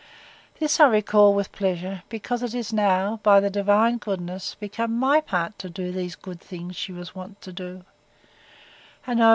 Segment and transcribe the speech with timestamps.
[0.59, 5.21] This I recall with pleasure, because it is now, by the divine goodness, become my
[5.21, 7.85] part to do those good things she was wont to do:
[9.05, 9.29] And oh!